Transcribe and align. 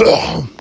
¡Bruh! 0.00 0.59